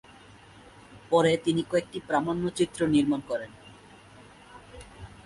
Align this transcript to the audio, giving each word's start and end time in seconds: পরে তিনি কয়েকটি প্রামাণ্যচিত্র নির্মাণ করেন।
পরে 1.11 1.31
তিনি 1.45 1.61
কয়েকটি 1.71 1.99
প্রামাণ্যচিত্র 2.07 2.79
নির্মাণ 2.87 3.21
করেন। 3.29 3.51